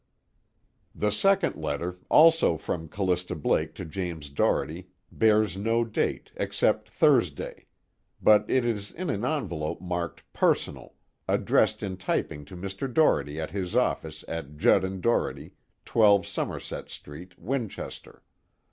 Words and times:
The 0.95 1.11
second 1.11 1.57
letter, 1.57 1.99
also 2.09 2.57
from 2.57 2.87
Callista 2.87 3.35
Blake 3.35 3.75
to 3.75 3.85
James 3.85 4.31
Doherty, 4.31 4.87
bears 5.11 5.55
no 5.57 5.85
date 5.85 6.31
except 6.37 6.89
Thursday, 6.89 7.67
but 8.19 8.43
it 8.49 8.65
is 8.65 8.89
in 8.91 9.11
an 9.11 9.23
envelope 9.23 9.79
marked 9.79 10.23
PERSONAL, 10.33 10.95
addressed 11.27 11.83
in 11.83 11.97
typing 11.97 12.45
to 12.45 12.55
Mr. 12.57 12.91
Doherty 12.91 13.39
at 13.39 13.51
his 13.51 13.75
office 13.75 14.25
at 14.27 14.57
Judd 14.57 14.83
and 14.83 15.03
Doherty, 15.03 15.51
12 15.85 16.25
Somerset 16.25 16.89
Street, 16.89 17.37
Winchester. 17.37 18.23